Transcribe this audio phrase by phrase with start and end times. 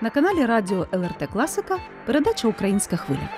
[0.00, 3.28] На каналі Радіо ЛРТ Класика передача Українська хвиля.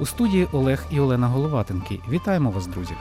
[0.00, 2.00] У студії Олег і Олена Головатенки.
[2.08, 2.94] Вітаємо вас, друзі!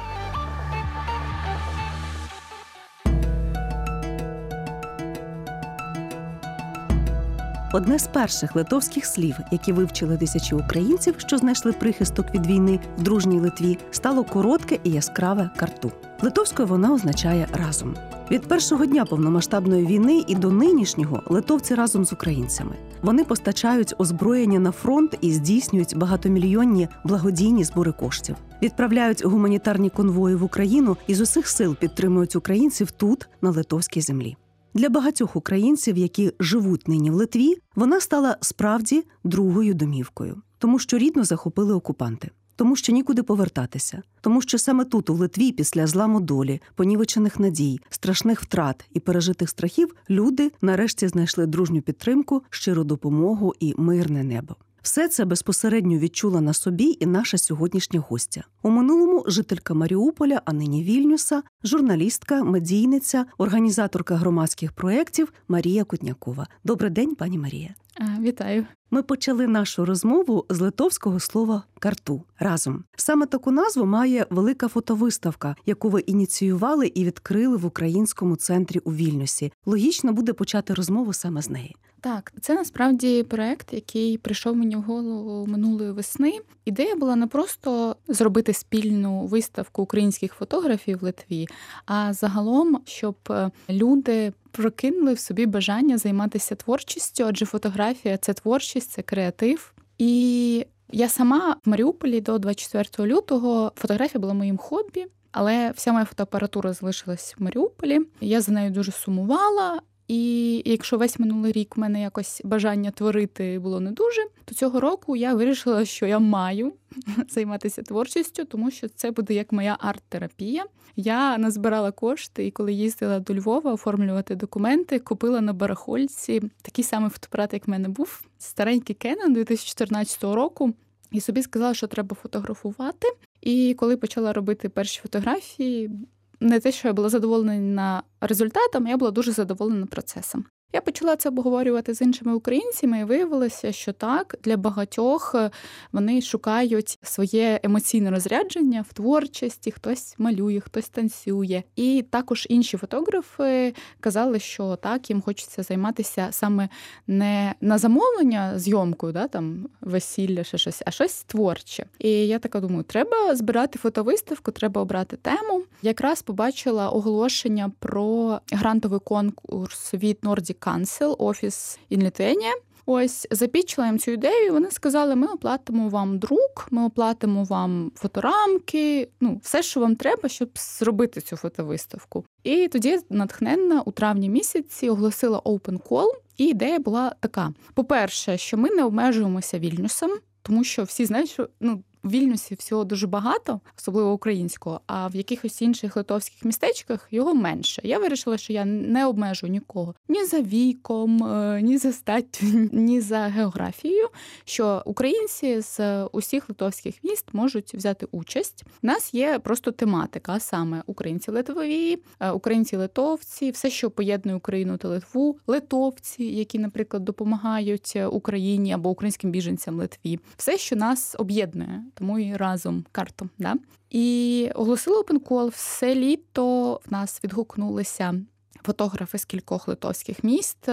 [7.74, 13.04] Одне з перших литовських слів, які вивчили тисячі українців, що знайшли прихисток від війни в
[13.04, 15.92] дружній Литві, стало коротке і яскраве карту.
[16.22, 17.96] Литовською вона означає разом.
[18.32, 22.76] Від першого дня повномасштабної війни і до нинішнього литовці разом з українцями.
[23.02, 28.36] Вони постачають озброєння на фронт і здійснюють багатомільйонні благодійні збори коштів.
[28.62, 34.38] Відправляють гуманітарні конвої в Україну і з усіх сил підтримують українців тут, на литовській землі.
[34.74, 40.98] Для багатьох українців, які живуть нині в Литві, вона стала справді другою домівкою, тому що
[40.98, 46.20] рідно захопили окупанти, тому що нікуди повертатися, тому що саме тут, у Литві, після зламу
[46.20, 53.54] долі, понівечених надій, страшних втрат і пережитих страхів, люди нарешті знайшли дружню підтримку, щиру допомогу
[53.60, 54.56] і мирне небо.
[54.82, 58.44] Все це безпосередньо відчула на собі і наша сьогоднішня гостя.
[58.62, 66.48] У минулому жителька Маріуполя, а нині Вільнюса, журналістка, медійниця, організаторка громадських проєктів Марія Кутнякова.
[66.64, 67.76] Добрий день, пані Марія.
[68.20, 68.66] Вітаю.
[68.92, 72.84] Ми почали нашу розмову з литовського слова карту разом.
[72.96, 78.94] Саме таку назву має велика фотовиставка, яку ви ініціювали і відкрили в українському центрі у
[78.94, 79.52] Вільнюсі.
[79.66, 81.76] Логічно буде почати розмову саме з неї.
[82.02, 86.40] Так, це насправді проект, який прийшов мені в голову минулої весни.
[86.66, 91.48] Ідея була не просто зробити спільну виставку українських фотографій в Литві,
[91.86, 98.92] а загалом, щоб е, люди прокинули в собі бажання займатися творчістю, адже фотографія це творчість,
[98.92, 99.74] це креатив.
[99.98, 105.06] І я сама в Маріуполі до 24 лютого фотографія була моїм хобі.
[105.32, 108.00] Але вся моя фотоапаратура залишилась в Маріуполі.
[108.22, 109.82] Я за нею дуже сумувала.
[110.10, 114.80] І якщо весь минулий рік в мене якось бажання творити було не дуже, то цього
[114.80, 116.74] року я вирішила, що я маю
[117.30, 120.66] займатися творчістю, тому що це буде як моя арт-терапія.
[120.96, 127.10] Я назбирала кошти, і коли їздила до Львова оформлювати документи, купила на барахольці такий самий
[127.10, 130.74] фотоапарат, як в мене був, старенький Canon 2014 року.
[131.12, 133.08] І собі сказала, що треба фотографувати.
[133.42, 135.92] І коли почала робити перші фотографії,
[136.40, 140.46] не те, що я була задоволена результатом, я була дуже задоволена процесом.
[140.74, 145.52] Я почала це обговорювати з іншими українцями, і виявилося, що так для багатьох е,
[145.92, 151.64] вони шукають своє емоційне розрядження в творчості, хтось малює, хтось танцює.
[151.76, 156.70] І також інші фотографи казали, що так їм хочеться займатися саме
[157.08, 161.86] не на замовлення зйомкою, да там весілля, ще щось, а щось творче.
[162.00, 165.64] І я така думаю, треба збирати фотовиставку, треба обрати тему.
[165.82, 172.52] Якраз побачила оголошення про грантовий конкурс від Nordic Council, офіс in.
[172.92, 174.46] Ось запічила їм цю ідею.
[174.48, 179.96] і Вони сказали: ми оплатимо вам друк, ми оплатимо вам фоторамки, ну все, що вам
[179.96, 182.26] треба, щоб зробити цю фотовиставку.
[182.44, 188.58] І тоді натхненна у травні місяці оголосила Open Call, і ідея була така: по-перше, що
[188.58, 190.12] ми не обмежуємося вільнюсом,
[190.42, 195.16] тому що всі знають, що ну в Вільнюсі всього дуже багато, особливо українського, а в
[195.16, 197.82] якихось інших литовських містечках його менше.
[197.86, 203.02] Я вирішила, що я не обмежу нікого ні за віком, е, ні за статтю, ні
[203.02, 204.08] за географією.
[204.46, 208.64] Що українці з усіх литовських міст можуть взяти участь.
[208.84, 214.78] У нас є просто тематика, саме українці литові, е, українці литовці, все, що поєднує Україну
[214.78, 221.84] та Литву, литовці, які, наприклад, допомагають Україні або українським біженцям Литві, все, що нас об'єднує
[221.94, 223.30] тому і разом карту.
[223.38, 223.56] Да?
[223.90, 225.48] І оголосили Call.
[225.48, 228.16] все літо в нас відгукнулися.
[228.64, 230.70] Фотографи з кількох литовських міст,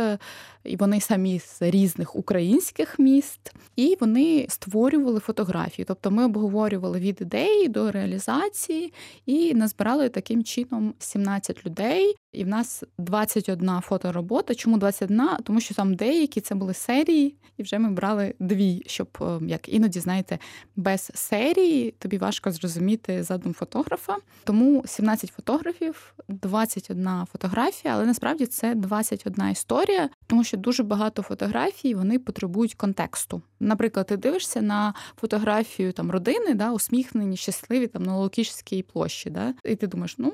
[0.64, 5.86] і вони самі з різних українських міст, і вони створювали фотографії.
[5.88, 8.92] Тобто ми обговорювали від ідеї до реалізації
[9.26, 12.14] і назбирали таким чином 17 людей.
[12.36, 14.54] І в нас 21 фоторобота.
[14.54, 15.28] Чому 21?
[15.44, 19.68] Тому що там деякі це були серії, і вже ми брали дві, щоб е, як
[19.68, 20.38] іноді знаєте,
[20.76, 24.16] без серії тобі важко зрозуміти задум фотографа.
[24.44, 31.94] Тому 17 фотографів, 21 фотографія, але насправді це 21 історія, тому що дуже багато фотографій
[31.94, 33.42] вони потребують контексту.
[33.60, 39.54] Наприклад, ти дивишся на фотографію там родини, да, усміхнені, щасливі там на Локішській площі, да,
[39.64, 40.32] і ти думаєш, ну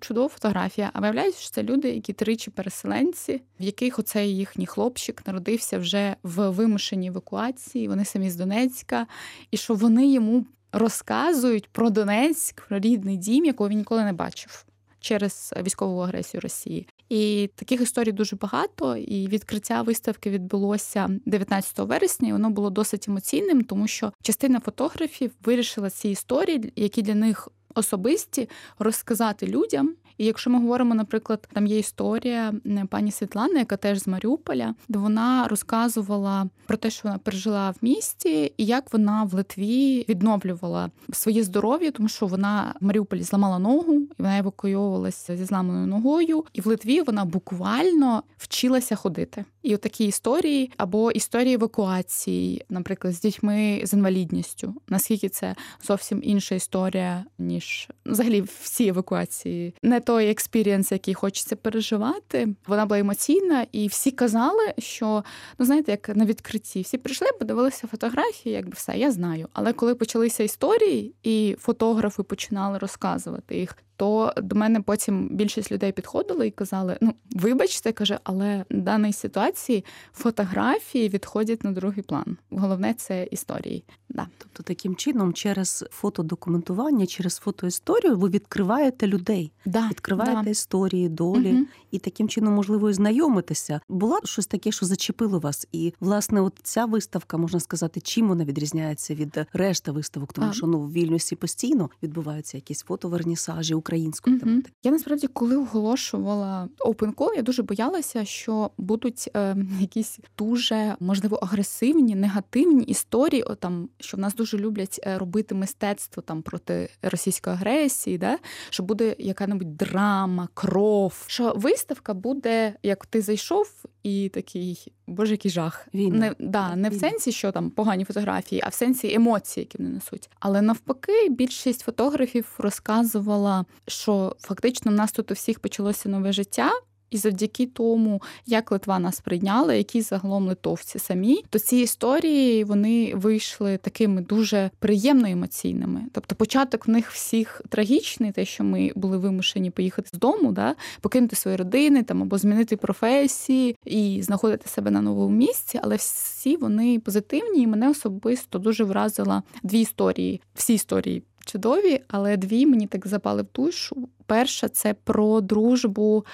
[0.00, 0.90] чудова фотографія.
[0.92, 6.16] А виявляється, що це люди, які тричі переселенці, в яких оцей їхній хлопчик народився вже
[6.22, 7.88] в вимушеній евакуації.
[7.88, 9.06] Вони самі з Донецька,
[9.50, 14.66] і що вони йому розказують про Донецьк, про рідний дім, якого він ніколи не бачив
[15.04, 16.86] через військову агресію Росії.
[17.08, 18.96] І таких історій дуже багато.
[18.96, 22.28] І відкриття виставки відбулося 19 вересня.
[22.28, 27.48] і Воно було досить емоційним, тому що частина фотографів вирішила ці історії, які для них
[27.74, 28.48] особисті,
[28.78, 29.94] розказати людям.
[30.18, 32.52] І якщо ми говоримо, наприклад, там є історія
[32.90, 37.76] пані Світлани, яка теж з Маріуполя, де вона розказувала про те, що вона пережила в
[37.82, 43.58] місті, і як вона в Литві відновлювала своє здоров'я, тому що вона в Маріуполі зламала
[43.58, 46.44] ногу, і вона евакуйовувалася зі зламаною ногою.
[46.52, 49.44] І в Литві вона буквально вчилася ходити.
[49.62, 54.74] І такі історії або історії евакуації, наприклад, з дітьми з інвалідністю.
[54.88, 62.48] Наскільки це зовсім інша історія, ніж взагалі всі евакуації, не той experience, який хочеться переживати.
[62.66, 65.24] Вона була емоційна, і всі казали, що
[65.58, 69.48] ну знаєте, як на відкритті, всі прийшли, подивилися фотографії, якби все, я знаю.
[69.52, 75.92] Але коли почалися історії, і фотографи починали розказувати їх, то до мене потім більшість людей
[75.92, 82.36] підходили і казали: ну, вибачте, каже, але в даній ситуації фотографії відходять на другий план.
[82.50, 83.84] Головне це історії.
[84.08, 84.26] Да.
[84.38, 90.50] Тобто, таким чином, через фотодокументування, через фотоісторію, ви відкриваєте людей, да, відкриваєте да.
[90.50, 91.64] історії, долі, угу.
[91.90, 93.80] і таким чином можливо і знайомитися.
[93.88, 98.44] Було щось таке, що зачепило вас, і власне, от ця виставка можна сказати, чим вона
[98.44, 100.52] відрізняється від решти виставок, тому а.
[100.52, 104.72] що ну в вільності постійно відбуваються якісь фотовернісажі української тематики.
[104.82, 111.36] Я насправді, коли оголошувала Open Call, я дуже боялася, що будуть е, якісь дуже можливо
[111.36, 113.42] агресивні, негативні історії.
[113.42, 118.38] О, там що в нас дуже люблять е, робити мистецтво там проти російської агресії, да?
[118.70, 121.24] що буде яка-небудь драма, кров.
[121.26, 125.88] Що виставка буде, як ти зайшов, і такий боже, який жах.
[125.94, 126.16] Війна.
[126.16, 129.90] Не да, не в сенсі, що там погані фотографії, а в сенсі емоцій, які вони
[129.90, 130.30] несуть.
[130.40, 136.70] Але навпаки, більшість фотографів розказувала, що фактично в нас тут у всіх почалося нове життя.
[137.14, 143.12] І завдяки тому, як Литва нас прийняла, які загалом литовці самі, то ці історії вони
[143.14, 146.00] вийшли такими дуже приємно емоційними.
[146.12, 150.74] Тобто, початок в них всіх трагічний, те, що ми були вимушені поїхати з дому, да,
[151.00, 155.80] покинути свої родини там або змінити професії і знаходити себе на новому місці.
[155.82, 160.40] Але всі вони позитивні, і мене особисто дуже вразила дві історії.
[160.54, 164.08] Всі історії чудові, але дві мені так запали в душу.
[164.26, 166.24] Перша це про дружбу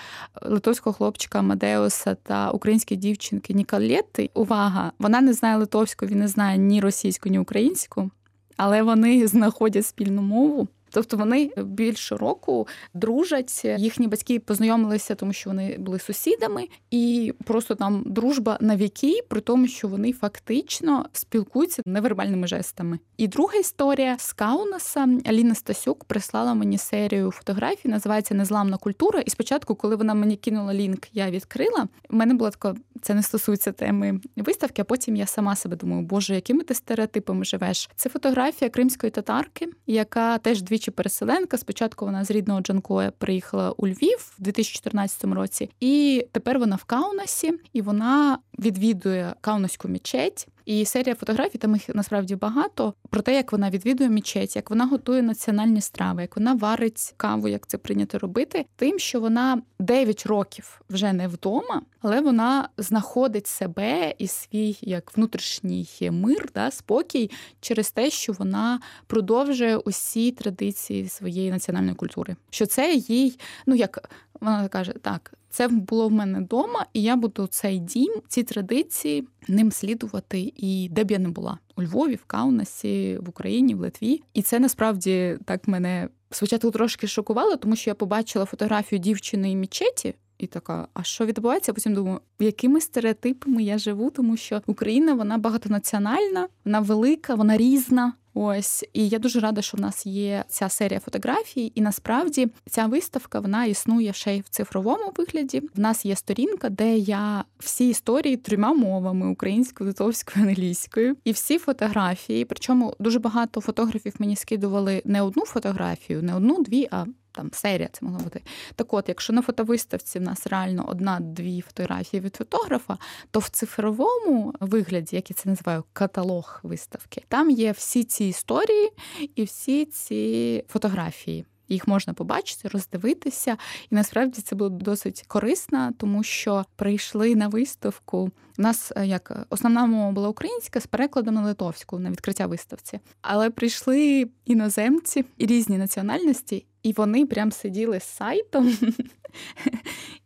[0.42, 4.30] литовського хлопчика Амадеуса та української дівчинки Нікалєти.
[4.34, 4.92] Увага!
[4.98, 8.10] Вона не знає литовську, він не знає ні російську, ні українську,
[8.56, 10.68] але вони знаходять спільну мову.
[10.90, 13.64] Тобто вони більше року дружать.
[13.78, 19.40] Їхні батьки познайомилися, тому що вони були сусідами, і просто там дружба на віки, при
[19.40, 22.98] тому, що вони фактично спілкуються невербальними жестами.
[23.16, 29.20] І друга історія з Каунаса Аліна Стасюк прислала мені серію фотографій, називається Незламна культура.
[29.20, 31.88] І спочатку, коли вона мені кинула лінк, я відкрила.
[32.10, 34.82] У мене була така, це не стосується теми виставки.
[34.82, 37.90] А потім я сама себе думаю, боже, якими ти стереотипами живеш?
[37.96, 41.58] Це фотографія кримської татарки, яка теж дві двічі переселенка.
[41.58, 46.84] Спочатку вона з рідного Джанкоя приїхала у Львів в 2014 році, і тепер вона в
[46.84, 50.48] Каунасі, і вона відвідує Каунаську мечеть.
[50.64, 54.86] І серія фотографій, там їх насправді багато, про те, як вона відвідує мечеть, як вона
[54.86, 60.26] готує національні страви, як вона варить каву, як це прийнято робити, тим, що вона 9
[60.26, 67.30] років вже не вдома, але вона знаходить себе і свій як внутрішній мир, да, спокій
[67.60, 72.36] через те, що вона продовжує усі традиції своєї національної культури.
[72.50, 75.32] Що це їй, ну як вона каже, так.
[75.50, 80.88] Це було в мене вдома, і я буду цей дім, ці традиції ним слідувати і
[80.90, 84.22] де б я не була у Львові, в Каунасі, в Україні, в Литві.
[84.34, 89.56] І це насправді так мене спочатку трошки шокувало, тому що я побачила фотографію дівчини і
[89.56, 90.14] мічеті.
[90.38, 91.72] І така, а що відбувається?
[91.72, 98.12] Потім думаю, якими стереотипами я живу, тому що Україна вона багатонаціональна, вона велика, вона різна.
[98.42, 102.86] Ось і я дуже рада, що в нас є ця серія фотографій, і насправді ця
[102.86, 105.60] виставка вона існує ще й в цифровому вигляді.
[105.74, 111.58] В нас є сторінка, де я всі історії трьома мовами українською, литовською, англійською, і всі
[111.58, 112.44] фотографії.
[112.44, 117.88] Причому дуже багато фотографів мені скидували не одну фотографію, не одну, дві, а там серія
[117.92, 118.42] це могла бути.
[118.74, 122.98] Так от, якщо на фотовиставці в нас реально одна-дві фотографії від фотографа,
[123.30, 128.90] то в цифровому вигляді, як я це називаю, каталог виставки, там є всі ці історії
[129.34, 131.44] і всі ці фотографії.
[131.68, 133.56] Їх можна побачити, роздивитися,
[133.90, 138.30] і насправді це було досить корисно, тому що прийшли на виставку.
[138.58, 143.00] У нас е, як основна мова була українська з перекладом на литовську на відкриття виставці,
[143.22, 148.78] але прийшли іноземці і різні національності, і вони прям сиділи з сайтом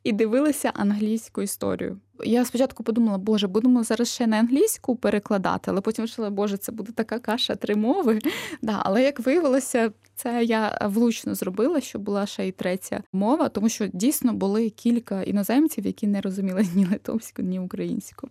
[0.05, 2.01] і дивилася англійську історію.
[2.25, 6.73] Я спочатку подумала, боже, будемо зараз ще на англійську перекладати, але потім вирішила, боже, це
[6.73, 8.19] буде така каша три мови.
[8.63, 13.69] Да, Але як виявилося, це я влучно зробила, що була ще й третя мова, тому
[13.69, 18.29] що дійсно були кілька іноземців, які не розуміли ні литовську, ні українську.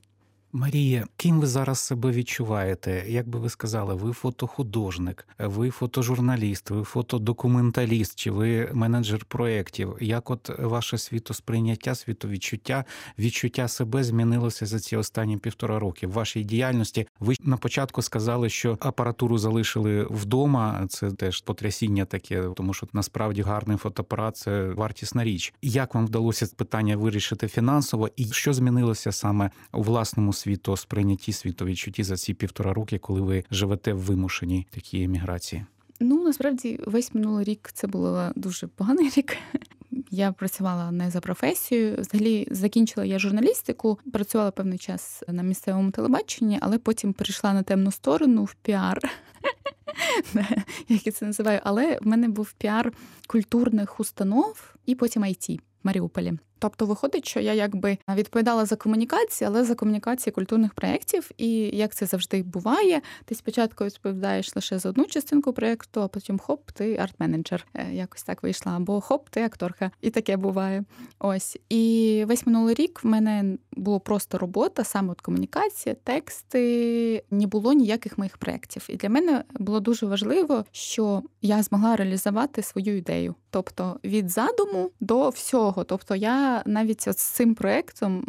[0.56, 3.06] Марія, ким ви зараз себе відчуваєте?
[3.08, 9.96] Як би ви сказали, ви фотохудожник, ви фотожурналіст, ви фотодокументаліст, чи ви менеджер проєктів?
[10.02, 12.86] Як от ваше світосприйняття, світовідчуття,
[13.20, 16.08] відчуття себе змінилося за ці останні півтора роки?
[16.08, 20.88] В вашій діяльності ви на початку сказали, що апаратуру залишили вдома.
[20.90, 25.54] Це теж потрясіння таке, тому що насправді гарний фотоапарат– це вартісна річ.
[25.62, 32.18] Як вам вдалося питання вирішити фінансово, і що змінилося саме у власному світосприйнятті, світовідчутті за
[32.18, 35.66] ці півтора роки, коли ви живете в вимушеній такій еміграції?
[36.00, 39.38] Ну насправді весь минулий рік це був дуже поганий рік.
[40.12, 41.98] Я працювала не за професією.
[42.00, 47.92] Взагалі закінчила я журналістику, працювала певний час на місцевому телебаченні, але потім перейшла на темну
[47.92, 49.00] сторону в піар.
[50.90, 52.94] Як я це називаю, але в мене був піар
[53.28, 56.34] культурних установ і потім IT в Маріуполі.
[56.64, 61.32] Тобто виходить, що я якби відповідала за комунікацію, але за комунікації культурних проєктів.
[61.38, 66.40] І як це завжди буває, ти спочатку відповідаєш лише за одну частинку проєкту, а потім
[66.40, 67.66] хоп, ти арт-менеджер.
[67.74, 68.72] Е, якось так вийшла.
[68.76, 69.92] Або хоп, ти акторка.
[70.02, 70.84] І таке буває.
[71.20, 71.58] Ось.
[71.70, 77.74] І весь минулий рік в мене було просто робота, саме от комунікація, тексти, не було
[77.74, 78.86] ніяких моїх проєктів.
[78.90, 83.36] І для мене було дуже важливо, що я змогла реалізувати свою ідею.
[83.50, 85.84] Тобто від задуму до всього.
[85.84, 88.24] Тобто я навіть от з цим проєктом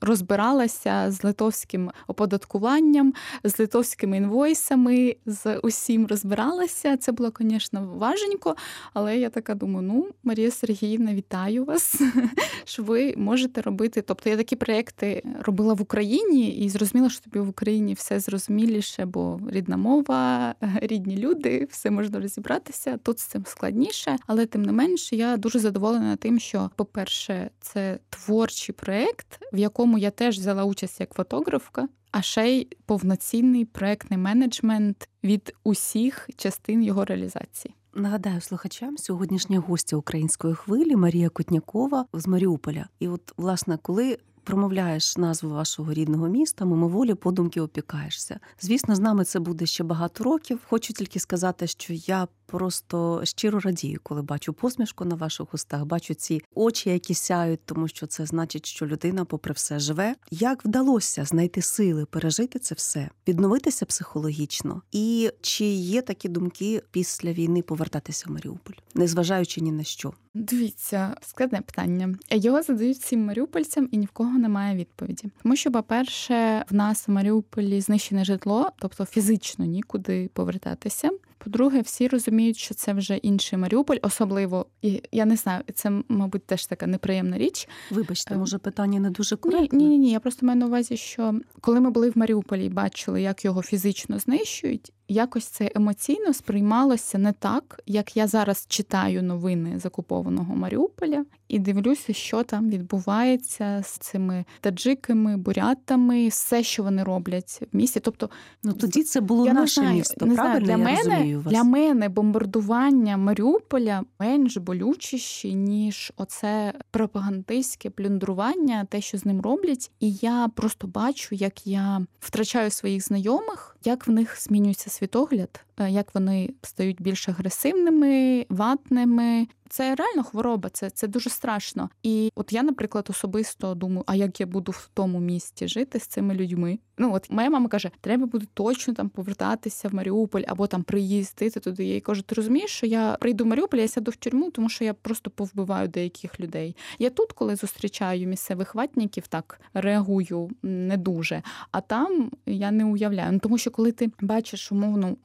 [0.00, 3.14] розбиралася з литовським оподаткуванням,
[3.44, 6.96] з литовськими інвойсами, з усім розбиралася.
[6.96, 8.56] Це було, звісно, важенько,
[8.94, 12.02] але я така думаю: ну, Марія Сергіївна, вітаю вас,
[12.64, 14.02] що ви можете робити.
[14.02, 19.04] Тобто я такі проекти робила в Україні і зрозуміла, що тобі в Україні все зрозуміліше,
[19.04, 22.98] бо рідна мова, рідні люди, все можна розібратися.
[23.02, 27.98] Тут з цим складніше, але тим не менше, я дуже задоволена тим, що, по-перше, це
[28.10, 33.64] творчий проект, в якому якому я теж взяла участь як фотографка, а ще й повноцінний
[33.64, 37.74] проектний менеджмент від усіх частин його реалізації.
[37.94, 42.88] Нагадаю слухачам, сьогоднішня гостя української хвилі Марія Кутнякова з Маріуполя.
[42.98, 48.40] І от, власне, коли промовляєш назву вашого рідного міста, мимоволі подумки опікаєшся.
[48.60, 50.60] Звісно, з нами це буде ще багато років.
[50.68, 56.14] Хочу тільки сказати, що я просто щиро радію, коли бачу посмішку на ваших устах, бачу
[56.14, 60.14] ці очі, які сяють, тому що це значить, що людина, попри все, живе.
[60.30, 67.32] Як вдалося знайти сили пережити це все, відновитися психологічно, і чи є такі думки після
[67.32, 70.12] війни повертатися в Маріуполь, незважаючи ні на що?
[70.34, 72.14] Дивіться, складне питання.
[72.30, 75.30] Його задають всім маріупольцям, і ні в кого немає відповіді.
[75.42, 81.10] Тому що, по-перше, в нас в Маріуполі знищене житло, тобто фізично нікуди повертатися.
[81.48, 86.46] По-друге, всі розуміють, що це вже інший Маріуполь, особливо і я не знаю, це мабуть
[86.46, 87.68] теж така неприємна річ.
[87.90, 89.78] Вибачте, ем, може питання не дуже коректне?
[89.78, 90.10] Ні, ні, ні.
[90.10, 93.62] Я просто маю на увазі, що коли ми були в Маріуполі і бачили, як його
[93.62, 101.24] фізично знищують, якось це емоційно сприймалося не так, як я зараз читаю новини закупованого Маріуполя
[101.48, 108.00] і дивлюся, що там відбувається з цими таджиками, бурятами, все, що вони роблять в місті.
[108.00, 108.30] Тобто,
[108.62, 110.26] ну тоді це було я наше знаю, місто.
[110.26, 111.52] Не правильно знаю, для я мене розумію вас?
[111.52, 119.90] для мене бомбардування Маріуполя менш болючіші, ніж оце пропагандистське плюндрування, те, що з ним роблять.
[120.00, 126.14] І я просто бачу, як я втрачаю своїх знайомих, як в них змінюється світогляд, як
[126.14, 129.46] вони стають більш агресивними, ватними.
[129.68, 131.90] Це реально хвороба, це це дуже страшно.
[132.02, 136.06] І от я, наприклад, особисто думаю, а як я буду в тому місті жити з
[136.06, 136.78] цими людьми?
[136.98, 141.60] Ну от моя мама каже, треба буде точно там повертатися в Маріуполь або там приїздити
[141.60, 141.84] туди.
[141.84, 144.68] Я їй кажу, ти розумієш, що я прийду в Маріуполь, я сяду в тюрму, тому
[144.68, 146.76] що я просто повбиваю деяких людей.
[146.98, 151.42] Я тут, коли зустрічаю місцевих ватників, так реагую не дуже.
[151.70, 153.32] А там я не уявляю.
[153.32, 155.16] Ну тому що коли ти бачиш умовно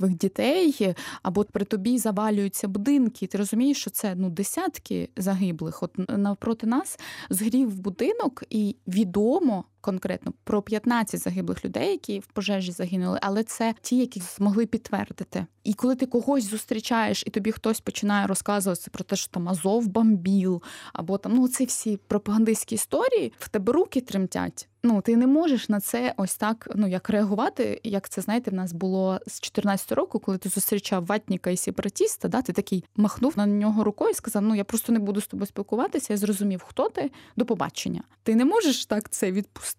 [0.00, 5.82] мертвих дітей, або при тобі завалюються будинки, ти розумієш, що це ну десятки загиблих.
[5.82, 6.98] От навпроти нас
[7.30, 13.74] згрів будинок, і відомо конкретно про 15 загиблих людей, які в пожежі загинули, але це
[13.80, 15.46] ті, які змогли підтвердити.
[15.64, 19.86] І коли ти когось зустрічаєш, і тобі хтось починає розказувати про те, що там Азов
[19.86, 24.68] бомбіл, або там ну ці всі пропагандистські історії, в тебе руки тремтять.
[24.82, 28.54] Ну, ти не можеш на це ось так, ну як реагувати, як це знаєте, в
[28.54, 33.32] нас було з 14 року, коли ти зустрічав ватніка і сепаратіста, да, ти такий махнув
[33.36, 36.12] на нього рукою і сказав: Ну я просто не буду з тобою спілкуватися.
[36.12, 38.02] Я зрозумів, хто ти до побачення.
[38.22, 39.32] Ти не можеш так це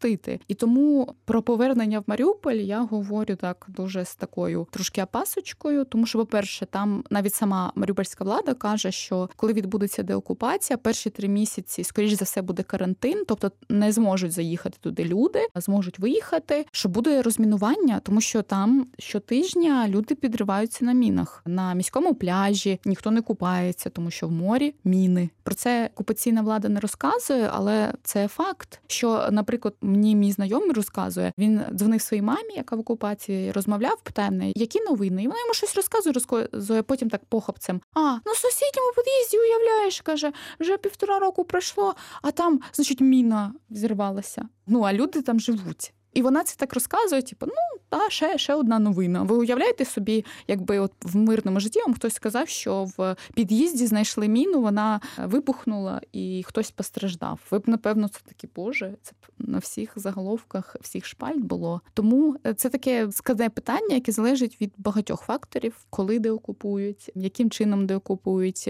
[0.07, 0.39] відпустити.
[0.47, 6.05] І тому про повернення в Маріуполь я говорю так дуже з такою трошки опасочкою, тому
[6.05, 11.83] що, по-перше, там навіть сама маріупольська влада каже, що коли відбудеться деокупація, перші три місяці,
[11.83, 16.65] скоріш за все, буде карантин, тобто не зможуть заїхати туди люди, зможуть виїхати.
[16.71, 23.11] Що буде розмінування, тому що там щотижня люди підриваються на мінах на міському пляжі, ніхто
[23.11, 25.29] не купається, тому що в морі міни.
[25.43, 28.81] Про це окупаційна влада не розказує, але це факт.
[28.87, 34.31] Що, наприклад, мені мій знайомий розказує, він дзвонив своїй мамі, яка в окупації розмовляв, питає
[34.31, 37.81] мене, які новини, і вона йому щось розказує, розказує потім так похопцем.
[37.93, 44.47] А ну сусідньому під'їзді уявляєш, каже, вже півтора року пройшло, а там, значить, міна зірвалася.
[44.67, 45.93] Ну а люди там живуть.
[46.19, 49.23] І вона це так розказує, типу, ну та ще ще одна новина.
[49.23, 54.27] Ви уявляєте собі, якби от в мирному житті вам хтось сказав, що в під'їзді знайшли
[54.27, 57.39] міну, вона вибухнула і хтось постраждав.
[57.51, 61.81] Ви б напевно це такі, боже, це б на всіх заголовках, всіх шпальт було.
[61.93, 68.69] Тому це таке складне питання, яке залежить від багатьох факторів, коли деокупують, яким чином деокупують,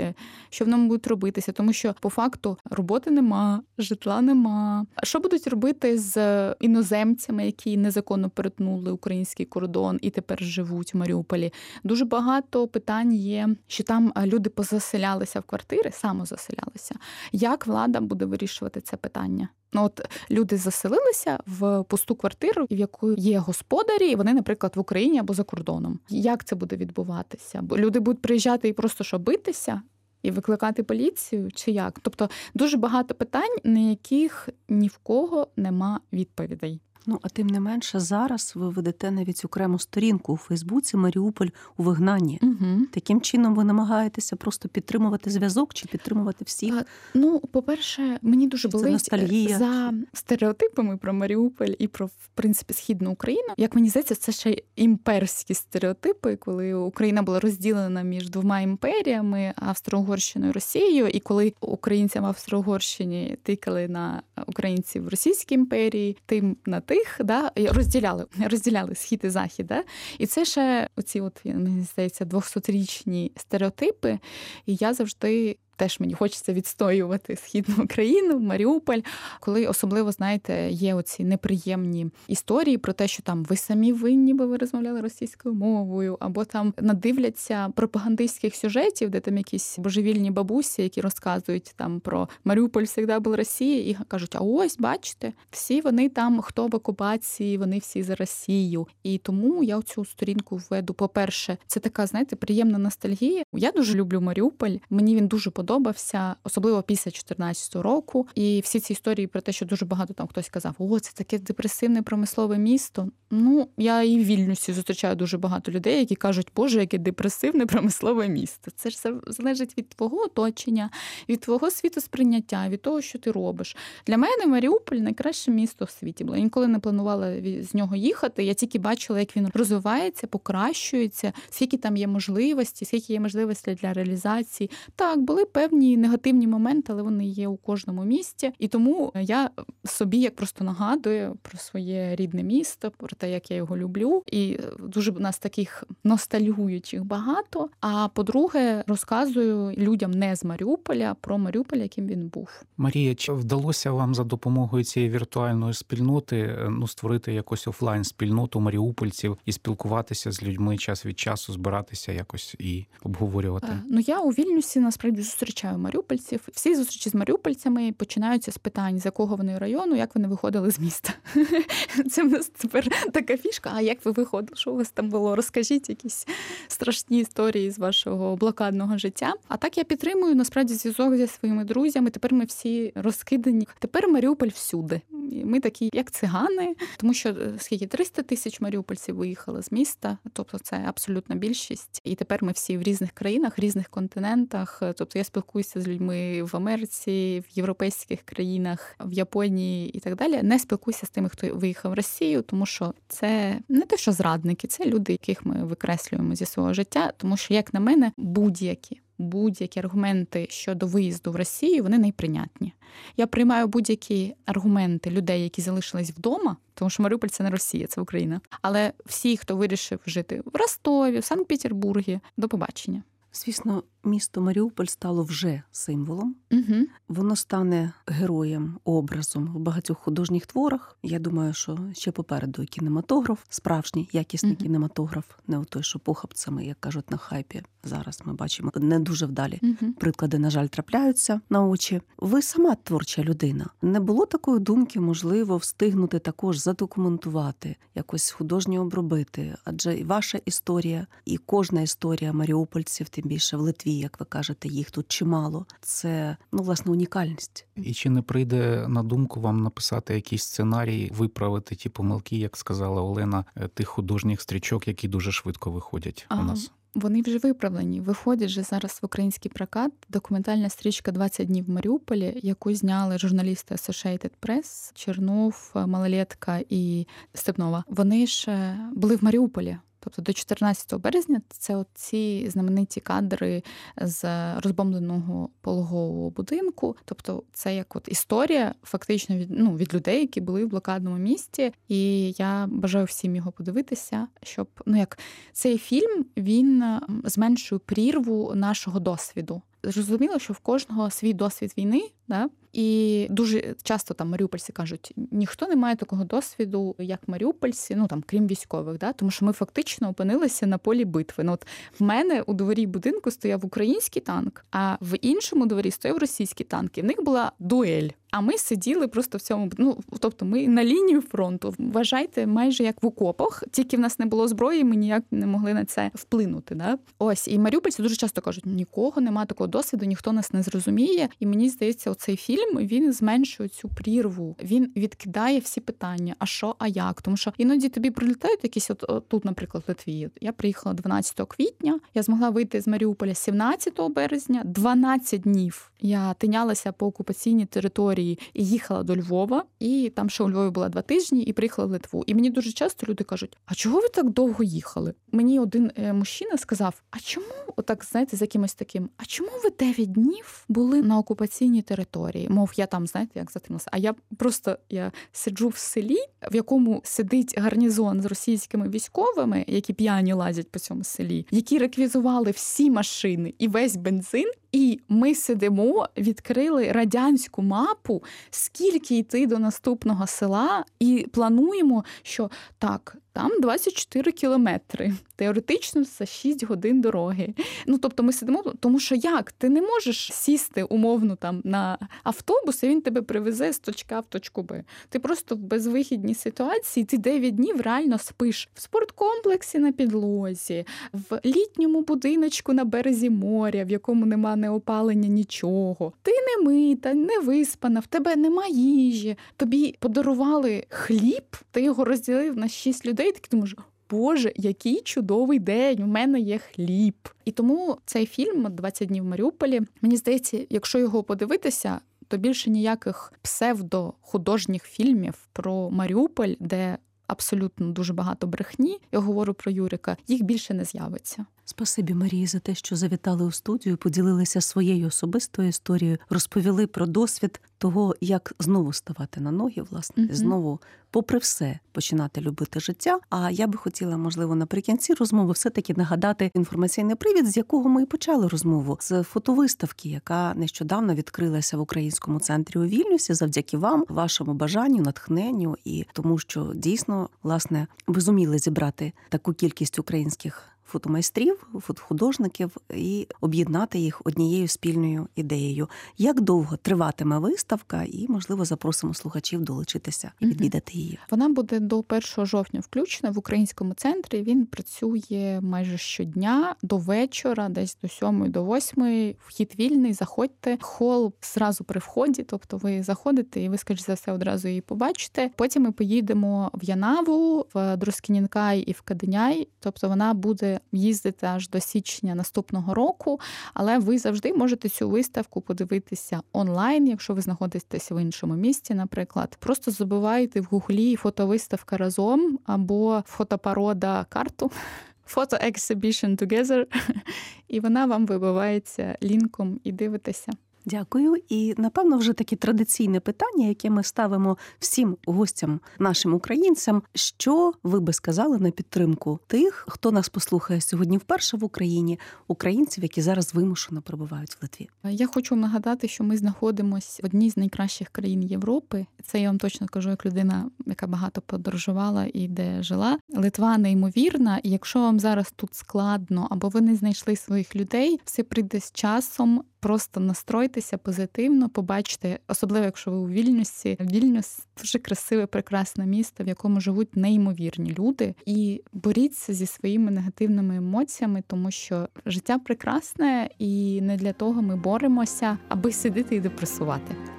[0.50, 4.86] що в ньому будуть робитися, тому що по факту роботи нема, житла нема.
[4.96, 6.15] А що будуть робити з
[6.60, 11.53] іноземцями, які незаконно перетнули український кордон і тепер живуть в Маріуполі?
[11.84, 16.96] Дуже багато питань є, що там люди позаселялися в квартири, самозаселялися.
[17.31, 19.50] Як влада буде вирішувати це питання?
[19.74, 24.79] Ну, от люди заселилися в пусту квартиру, в яку є господарі, і вони, наприклад, в
[24.79, 26.00] Україні або за кордоном.
[26.10, 27.60] Як це буде відбуватися?
[27.62, 29.81] Бо люди будуть приїжджати і просто що битися
[30.24, 32.00] і викликати поліцію, чи як?
[32.01, 36.81] Тобто дуже багато питань, на яких ні в кого нема відповідей.
[37.06, 41.84] Ну, а тим не менше, зараз ви ведете навіть окрему сторінку у Фейсбуці Маріуполь у
[41.84, 42.39] вигнанні.
[42.41, 42.86] Угу.
[42.91, 46.75] Таким чином ви намагаєтеся просто підтримувати зв'язок чи підтримувати всіх?
[46.75, 49.58] А, ну, по-перше, мені дуже болить ностальгія.
[49.58, 53.54] за стереотипами про Маріуполь і про в принципі східну Україну.
[53.58, 60.50] Як мені здається, це ще імперські стереотипи, коли Україна була розділена між двома імперіями Австро-Угорщиною
[60.50, 66.82] і Росією, і коли українцям в Австро-Угорщині тикали на українців в Російській імперії, тим на
[66.89, 69.67] тих, да, розділяли, розділяли схід і захід.
[69.67, 69.84] Да?
[70.17, 74.19] І це ще оці, от мені здається, 200-річні стереотипи.
[74.65, 75.58] І я завжди.
[75.80, 79.00] Теж мені хочеться відстоювати східну Україну, Маріуполь,
[79.39, 84.48] коли особливо знаєте, є оці неприємні історії про те, що там ви самі винні, бо
[84.48, 91.02] ви розмовляли російською мовою, або там надивляться пропагандистських сюжетів, де там якісь божевільні бабусі, які
[91.02, 96.42] розказують там про Маріуполь завжди був Росія, і кажуть: а ось бачите, всі вони там,
[96.42, 98.88] хто в окупації, вони всі за Росію.
[99.04, 100.94] І тому я цю сторінку введу.
[100.94, 103.44] По перше, це така, знаєте, приємна ностальгія.
[103.54, 104.76] Я дуже люблю Маріуполь.
[104.89, 108.27] Мені він дуже подобається подобався, особливо після 2014 року.
[108.36, 111.39] І всі ці історії про те, що дуже багато там хтось казав, о, це таке
[111.39, 113.10] депресивне промислове місто.
[113.32, 118.29] Ну, я і в Вільнюсі зустрічаю дуже багато людей, які кажуть, Боже, яке депресивне промислове
[118.29, 118.71] місто.
[118.75, 120.89] Це ж все залежить від твого оточення,
[121.29, 123.77] від твого світосприйняття, від того, що ти робиш.
[124.08, 126.38] Для мене Маріуполь найкраще місто в світі було.
[126.38, 128.43] Я ніколи не планувала з нього їхати.
[128.43, 133.93] Я тільки бачила, як він розвивається, покращується, скільки там є можливості, скільки є можливостей для
[133.93, 134.69] реалізації.
[134.95, 138.52] Так, були певні негативні моменти, але вони є у кожному місті.
[138.60, 139.50] І тому я
[139.86, 144.24] собі як просто нагадую про своє рідне місто, про те, як я його люблю.
[144.32, 147.69] І дуже в нас таких ностальгуючих багато.
[147.82, 152.50] А по-друге, розказую людям не з Маріуполя про Маріуполь, яким він був.
[152.78, 159.38] Марія, чи вдалося вам за допомогою цієї віртуальної спільноти ну створити якусь офлайн спільноту маріупольців
[159.45, 163.67] і спілкуватися з людьми час від часу, збиратися якось і обговорювати?
[163.89, 166.48] Ну я у Вільнюсі насправді зустрічаю маріупольців.
[166.52, 170.80] Всі зустрічі з маріупольцями починаються з питань, з якого вони району, як вони виходили з
[170.80, 171.14] міста.
[172.12, 173.72] Це в нас тепер така фішка.
[173.76, 174.56] А як ви виходили?
[174.56, 175.36] Що у вас там було?
[175.36, 176.28] Розкажіть якісь
[176.68, 179.34] страшні історії з вашого блокадного життя.
[179.48, 182.10] А так я підтримую насправді зв'язок зі своїми друзями.
[182.10, 183.68] Тепер ми всі розкидані.
[183.80, 185.02] Тепер Маріуполь всюди.
[185.46, 190.60] Ми такі, як цигани, тому що е, скільки 300 тисяч маріупольців виїхали з міста, тобто
[190.60, 192.02] це абсолютна більшість.
[192.04, 194.82] І тепер ми всі в різних країнах, різних континентах.
[194.96, 200.43] Тобто я спілкуюся з людьми в Америці, в європейських країнах, в Японії і так далі.
[200.43, 204.67] Не спілкуюся з тими, хто виїхав в Росію, тому що це не те, що зрадники,
[204.67, 209.80] це люди, яких ми викреслюємо зі свого життя, тому що, як на мене, будь-які будь-які
[209.80, 212.73] аргументи щодо виїзду в Росію, вони найприйнятні.
[213.17, 218.02] Я приймаю будь-які аргументи людей, які залишились вдома, тому що Маріуполь це не Росія, це
[218.02, 218.41] Україна.
[218.62, 223.04] Але всі, хто вирішив жити в Ростові, в Санкт-Петербургі, до побачення.
[223.34, 226.36] Звісно, місто Маріуполь стало вже символом.
[226.52, 226.86] Угу.
[227.08, 230.98] Воно стане героєм, образом в багатьох художніх творах.
[231.04, 234.62] Я думаю, що ще попереду кінематограф, справжній якісний Мгм.
[234.62, 237.64] кінематограф, не той, що похабцями, як кажуть на хайпі.
[237.84, 239.60] Зараз ми бачимо не дуже вдалі.
[239.64, 239.94] Угу.
[239.94, 242.02] Приклади, на жаль, трапляються на очі.
[242.18, 243.68] Ви сама творча людина.
[243.82, 249.56] Не було такої думки, можливо, встигнути також задокументувати, якось художньо обробити.
[249.64, 254.67] Адже і ваша історія, і кожна історія маріупольців, тим більше в Литві, як ви кажете,
[254.67, 255.65] їх тут чимало.
[255.82, 257.65] Це ну власне унікальність.
[257.75, 263.02] І чи не прийде на думку вам написати якийсь сценарій, виправити ті помилки, як сказала
[263.02, 266.71] Олена, е, тих художніх стрічок, які дуже швидко виходять у нас?
[266.95, 268.02] Вони вже виправлені.
[268.02, 273.75] Виходить же зараз в український прокат документальна стрічка «20 днів в Маріуполі, яку зняли журналісти
[273.75, 277.84] Associated Press, Чернов, Малолетка і Степнова.
[277.88, 279.78] Вони ж е, були в Маріуполі.
[280.00, 283.64] Тобто до 14 березня це ці знамениті кадри
[284.02, 284.26] з
[284.60, 286.96] розбомбленого пологового будинку.
[287.06, 291.74] Тобто, це як от історія фактично від ну від людей, які були в блокадному місті.
[291.88, 295.20] І я бажаю всім його подивитися, щоб ну як
[295.54, 299.62] цей фільм він е, зменшує прірву нашого досвіду.
[299.84, 302.50] Зрозуміло, що в кожного свій досвід війни, да?
[302.74, 308.24] і дуже часто там маріупольці кажуть, ніхто не має такого досвіду, як маріупольці, ну там
[308.28, 309.13] крім військових, да?
[309.13, 311.44] тому що ми фактично опинилися на полі битви.
[311.44, 311.68] Ну от
[312.00, 316.98] в мене у дворі будинку стояв український танк, а в іншому дворі стояв російський танк.
[316.98, 318.10] І в них була дуель.
[318.32, 319.72] А ми сиділи просто в цьому.
[319.78, 324.26] Ну тобто, ми на лінію фронту вважайте, майже як в окопах, тільки в нас не
[324.26, 326.76] було зброї, ми ніяк не могли на це вплинути.
[326.76, 326.98] Да?
[327.20, 331.30] Ось і маріупольці дуже часто кажуть: нікого немає такого досвіду, ніхто нас не зрозуміє.
[331.39, 334.56] І мені здається, оцей фільм він зменшує цю прірву.
[334.63, 337.22] Він відкидає всі питання: а що, а як?
[337.22, 340.30] Тому що іноді тобі прилітають якісь, от, от тут, наприклад, в Литві.
[340.42, 342.00] Я приїхала 12 квітня.
[342.13, 345.92] Я змогла вийти з Маріуполя 17 березня, 12 днів.
[346.02, 350.89] Я тинялася по окупаційній території і їхала до Львова, і там ще у Львові була
[350.89, 352.23] два тижні, і приїхала в Литву.
[352.27, 355.13] І мені дуже часто люди кажуть: а чого ви так довго їхали?
[355.32, 359.10] Мені один е, мужчина сказав: А чому, отак знаєте, з якимось таким?
[359.17, 362.49] А чому ви 9 днів були на окупаційній території?
[362.49, 363.89] Мов я там, знаєте, як затрималася.
[363.91, 366.17] А я просто я сиджу в селі,
[366.51, 372.51] в якому сидить гарнізон з російськими військовими, які п'яні лазять по цьому селі, які реквізували
[372.51, 374.51] всі машини і весь бензин.
[374.71, 383.17] І ми сидимо, відкрили радянську мапу, скільки йти до наступного села, і плануємо, що так,
[383.34, 385.13] там 24 кілометри.
[385.36, 387.54] Теоретично це 6 годин дороги.
[387.88, 389.52] Ну тобто, ми сидимо, тому що як?
[389.52, 394.20] Ти не можеш сісти умовно там на автобус, і він тебе привезе з точки А
[394.20, 394.84] в точку Б.
[395.10, 401.39] Ти просто в безвихідній ситуації, ти 9 днів реально спиш в спорткомплексі на підлозі, в
[401.46, 406.13] літньому будиночку на березі моря, в якому нема не опалення нічого.
[406.22, 409.38] Ти не мита, не виспана, в тебе нема їжі.
[409.58, 413.18] Тобі подарували хліб, ти його розділив на 6 людей.
[413.19, 413.75] Ти думаєш,
[414.10, 416.03] Боже, який чудовий день!
[416.03, 417.29] У мене є хліб.
[417.45, 419.82] І тому цей фільм «20 днів в Маріуполі.
[420.01, 428.13] Мені здається, якщо його подивитися, то більше ніяких псевдохудожніх фільмів про Маріуполь, де абсолютно дуже
[428.13, 428.97] багато брехні.
[429.12, 431.45] Я говорю про Юрика, їх більше не з'явиться.
[431.69, 437.62] Спасибі Марії за те, що завітали у студію, поділилися своєю особистою історією, розповіли про досвід
[437.77, 440.36] того, як знову ставати на ноги, власне, Мгм.
[440.36, 440.79] знову,
[441.12, 443.19] попри все, починати любити життя.
[443.29, 448.05] А я би хотіла, можливо, наприкінці розмови все-таки нагадати інформаційний привід, з якого ми і
[448.05, 454.53] почали розмову з фотовиставки, яка нещодавно відкрилася в українському центрі у Вільнюсі, завдяки вам, вашому
[454.53, 462.78] бажанню, натхненню і тому, що дійсно, власне, ви зуміли зібрати таку кількість українських фотомайстрів, фотохудожників
[462.93, 465.89] і об'єднати їх однією спільною ідеєю.
[466.17, 471.19] Як довго триватиме виставка, і можливо запросимо слухачів долучитися і відвідати її.
[471.32, 474.41] Вона буде до 1 жовтня включена в українському центрі.
[474.41, 479.36] Він працює майже щодня до вечора, десь до 7 до 8.
[479.39, 480.13] Вхід вільний.
[480.13, 480.78] Заходьте.
[480.82, 482.43] Хол зразу при вході.
[482.43, 485.52] Тобто ви заходите і ви, скоріш за все, одразу її побачите.
[485.56, 489.67] Потім ми поїдемо в Янаву, в Друскінінкай і в Каденяй.
[489.80, 493.39] Тобто вона буде їздити аж до січня наступного року.
[493.74, 499.58] Але ви завжди можете цю виставку подивитися онлайн, якщо ви знаходитесь в іншому місті, наприклад.
[499.60, 504.72] Просто забивайте в гуглі фотовиставка разом або фотопарода карту.
[505.26, 506.86] Фото Exhibition Together,
[507.68, 510.52] і вона вам вибивається лінком і дивитеся.
[510.89, 511.36] Дякую.
[511.49, 517.04] І напевно вже таке традиційне питання, яке ми ставимо всім гостям, нашим українцям.
[517.13, 523.04] Що ви би сказали на підтримку тих, хто нас послухає сьогодні вперше в Україні, українців,
[523.04, 524.89] які зараз вимушено перебувають в Литві?
[525.04, 529.06] Я хочу нагадати, що ми знаходимося в одній з найкращих країн Європи.
[529.23, 533.17] Це я вам точно кажу, як людина, яка багато подорожувала і де жила.
[533.30, 538.43] Литва неймовірна, і якщо вам зараз тут складно або ви не знайшли своїх людей, все
[538.43, 539.63] прийде з часом.
[539.80, 543.98] Просто настройтеся позитивно, побачите, особливо якщо ви у Вільнюсі.
[544.00, 550.76] Вільнюс дуже красиве, прекрасне місто, в якому живуть неймовірні люди, і боріться зі своїми негативними
[550.76, 557.38] емоціями, тому що життя прекрасне, і не для того ми боремося, аби сидіти і депресувати.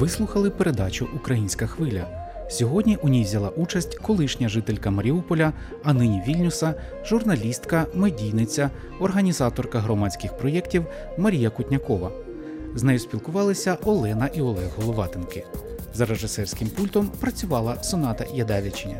[0.00, 2.06] Ви слухали передачу Українська хвиля.
[2.50, 5.52] Сьогодні у ній взяла участь колишня жителька Маріуполя,
[5.84, 10.86] а нині Вільнюса, журналістка, медійниця, організаторка громадських проєктів
[11.18, 12.10] Марія Кутнякова.
[12.74, 15.44] З нею спілкувалися Олена і Олег Головатенки.
[15.94, 18.96] За режисерським пультом працювала Соната Ядавічиня.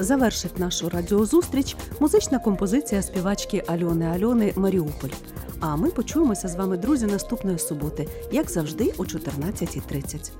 [0.00, 5.10] Завершить нашу радіозустріч музична композиція співачки Альони Альони Маріуполь.
[5.60, 10.30] А ми почуємося з вами, друзі, наступної суботи, як завжди, о 14.30.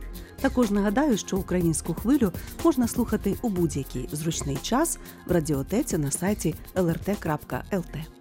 [0.40, 2.32] Також нагадаю, що українську хвилю
[2.64, 8.17] можна слухати у будь-який зручний час в радіотеці на сайті lrt.lt.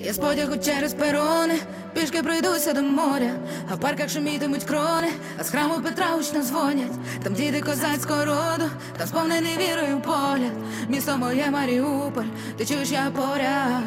[0.00, 1.54] Я з потягу через перони,
[1.94, 3.30] пішки пройдуся до моря,
[3.70, 6.92] а в парках шумітимуть крони, а з храму Петра гучно дзвонять.
[7.22, 10.52] Там діти козацького роду, там сповнений вірою погляд.
[10.88, 12.24] Місто моє Маріуполь,
[12.58, 13.82] ти чуєш я поряд.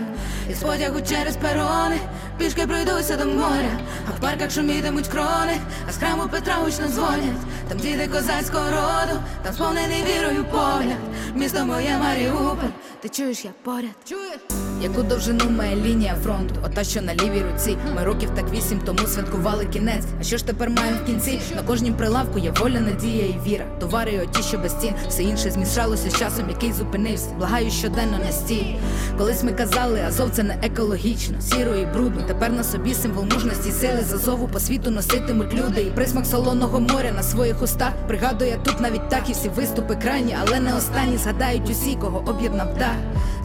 [0.49, 1.99] Я з потягу через перони,
[2.37, 5.57] пішки пройдуся до моря, а в парках шумітимуть крони,
[5.89, 7.67] а з храму Петра гучно дзвонять.
[7.69, 10.97] Там діти козацького роду, там сповнений вірою погляд.
[11.35, 13.95] Місто моє Маріуполь, ти чуєш я поряд.
[14.05, 14.62] Чуєш?
[14.83, 17.77] Яку довжину має лінія фронту, ота, що на лівій руці.
[17.95, 20.05] Ми років так вісім тому святкували кінець.
[20.19, 21.39] А що ж тепер маємо в кінці?
[21.55, 23.65] На кожній прилавку є воля, надія і віра.
[23.79, 27.29] Товари оті, що без цін, все інше змішалося з часом, який зупинився.
[27.37, 28.75] Благаю щоденно не стій.
[29.17, 32.21] Колись ми казали, Азов це не екологічно, сіро і брудно.
[32.27, 35.81] Тепер на собі символ мужності, сили з Азову по світу носитимуть люди.
[35.81, 37.93] І присмак солоного моря на своїх устах.
[38.07, 42.77] Пригадує тут навіть так і всі виступи крайні, але не останні згадають усі, кого об'єднав
[42.77, 42.95] дах.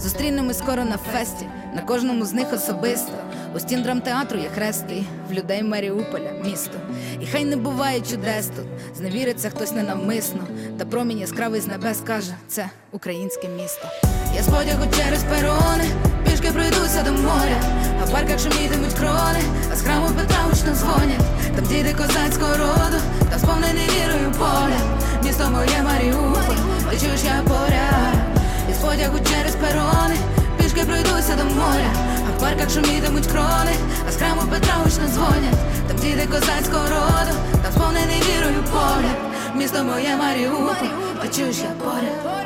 [0.02, 0.96] Зустрінемось скоро на
[1.28, 3.12] фесті, на кожному з них особисто.
[3.56, 6.78] У стін драмтеатру є хрести, в людей Маріуполя місто.
[7.20, 8.64] І хай не буває чудес тут,
[8.96, 10.40] зневіриться хтось ненавмисно,
[10.78, 13.88] та промінь яскравий з небес каже, це українське місто.
[14.36, 15.84] Я з потягу через перони,
[16.24, 17.60] пішки пройдуся до моря,
[18.02, 21.24] а в парках шумітимуть крони, а з храму Петра гучно дзвонять.
[21.56, 22.98] Там діти козацького роду,
[23.30, 24.80] та сповнений вірою поля.
[25.24, 26.56] Місто моє Маріуполь,
[26.90, 28.28] ти чуєш я поряд.
[28.70, 30.16] І з через перони,
[30.78, 31.92] пішки пройдуся до моря,
[32.28, 33.76] а в парках шумітимуть крони,
[34.08, 35.88] а з храму Петра гучно дзвонять.
[35.88, 39.34] Там діти козацького роду, там сповнений вірою поля.
[39.54, 40.88] Місто моє Маріуполь,
[41.22, 42.37] почуєш я поряд.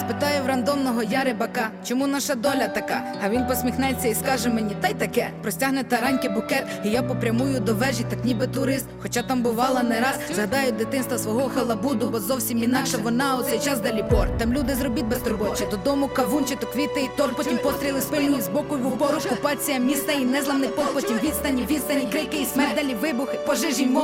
[0.00, 3.02] Спитаю в рандомного я рибака, чому наша доля така?
[3.24, 7.60] А він посміхнеться і скаже мені, та й таке, простягне тараньки букет, і я попрямую
[7.60, 8.86] до вежі, так ніби турист.
[9.02, 10.18] Хоча там бувала не раз.
[10.34, 14.38] Згадаю дитинства свого халабуду, бо зовсім інакше вона у цей час далі порт.
[14.38, 17.36] Там люди зробіть без турбот, чи додому кавун, чи то квіти і торт.
[17.36, 19.18] Потім постріли спильні з боку в упору.
[19.26, 20.94] Окупація міста і незламний пот.
[20.94, 23.96] Потім відстані, відстані, крики і смерть, вибухи, пожежі й.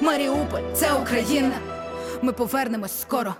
[0.00, 1.52] Маріуполь, це Україна.
[2.22, 3.34] Ми повернемось скоро.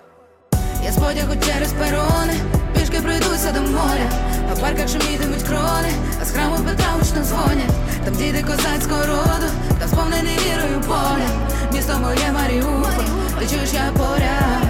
[0.85, 2.35] Я з потягу через перони,
[2.75, 4.09] пішки пройдуся до моря,
[4.51, 5.91] а в парках шумітимуть крони,
[6.23, 7.73] а з храму Петра гучно дзвонять.
[8.05, 11.29] Там діти козацького роду, там сповнений вірою поля.
[11.73, 13.09] Місто моє Маріуполь,
[13.39, 14.63] ти чуєш я поряд.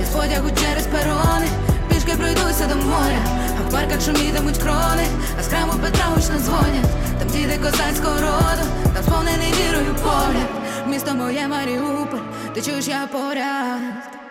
[0.00, 1.48] Я з потягу через перони,
[1.88, 3.20] пішки пройдуся до моря,
[3.58, 5.06] а в парках шумітимуть крони,
[5.38, 6.90] а з храму Петра гучно дзвонять.
[7.18, 10.48] Там діти козацького роду, там сповнений вірою погляд.
[10.86, 14.27] Місто моє Маріуполь, ти чуєш я поряд.